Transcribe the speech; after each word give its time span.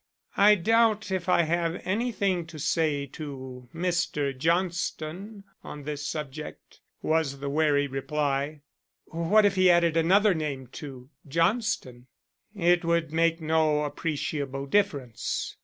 "I 0.35 0.55
doubt 0.55 1.11
if 1.11 1.29
I 1.29 1.43
have 1.43 1.79
anything 1.85 2.47
to 2.47 2.57
say 2.57 3.05
to 3.05 3.69
Mr. 3.71 4.35
Johnston 4.35 5.43
on 5.63 5.83
this 5.83 6.07
subject," 6.07 6.79
was 7.03 7.39
the 7.39 7.51
wary 7.51 7.85
reply. 7.85 8.61
"What 9.05 9.45
if 9.45 9.53
he 9.53 9.69
added 9.69 9.95
another 9.95 10.33
name 10.33 10.65
to 10.71 11.11
the 11.23 11.29
Johnston?" 11.29 12.07
"It 12.55 12.83
would 12.83 13.13
make 13.13 13.41
no 13.41 13.83
appreciable 13.83 14.65
difference. 14.65 15.55